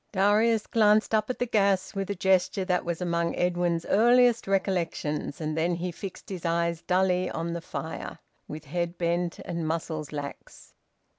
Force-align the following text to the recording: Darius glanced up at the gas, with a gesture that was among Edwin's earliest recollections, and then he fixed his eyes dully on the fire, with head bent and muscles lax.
Darius 0.11 0.65
glanced 0.65 1.13
up 1.13 1.29
at 1.29 1.37
the 1.37 1.45
gas, 1.45 1.93
with 1.93 2.09
a 2.09 2.15
gesture 2.15 2.65
that 2.65 2.83
was 2.83 3.01
among 3.03 3.35
Edwin's 3.35 3.85
earliest 3.85 4.47
recollections, 4.47 5.39
and 5.39 5.55
then 5.55 5.75
he 5.75 5.91
fixed 5.91 6.29
his 6.29 6.43
eyes 6.43 6.81
dully 6.81 7.29
on 7.29 7.53
the 7.53 7.61
fire, 7.61 8.17
with 8.47 8.65
head 8.65 8.97
bent 8.97 9.37
and 9.45 9.67
muscles 9.67 10.11
lax. 10.11 10.73